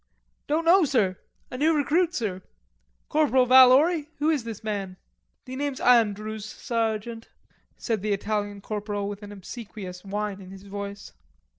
[0.47, 1.19] "Don't know, sir;
[1.51, 2.41] a new recruit, sir.
[3.07, 4.97] Corporal Valori, who is this man?"
[5.45, 7.29] "The name's Andrews, sergeant,"
[7.77, 11.13] said the Italian corporal with an obsequious whine in his voice.